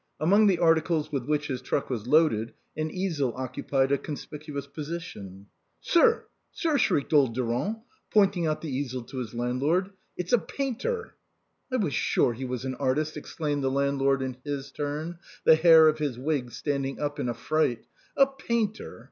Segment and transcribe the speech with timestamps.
[0.19, 4.65] Among the articles with which his truck was loaded, an easel occupied a con spicuous
[4.65, 5.45] position."
[5.79, 6.25] Sir!
[6.51, 7.75] sir!!" shrieked old Durand,
[8.09, 11.17] pointing out the easel to his landlord," it's a painter!""
[11.71, 15.87] I was sure he was an artist!" exclaimed the landlord in his turn, the hair
[15.87, 17.85] of his wig standing up in affright;"
[18.17, 18.99] a painter